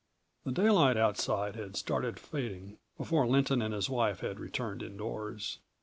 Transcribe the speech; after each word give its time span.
The 0.45 0.51
daylight 0.51 0.97
outside 0.97 1.55
had 1.55 1.75
started 1.75 2.19
fading 2.19 2.79
before 2.97 3.27
Lynton 3.27 3.61
and 3.61 3.71
his 3.71 3.87
wife 3.87 4.21
had 4.21 4.39
returned 4.39 4.81
indoors. 4.81 5.59